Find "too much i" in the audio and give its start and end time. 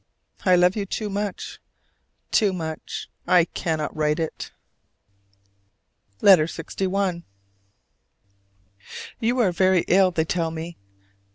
2.31-3.45